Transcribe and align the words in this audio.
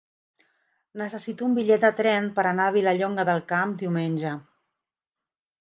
Necessito 1.01 1.45
un 1.49 1.53
bitllet 1.59 1.83
de 1.85 1.91
tren 2.01 2.31
per 2.39 2.45
anar 2.53 2.67
a 2.71 2.75
Vilallonga 2.79 3.29
del 3.31 3.45
Camp 3.55 3.77
diumenge. 3.83 4.37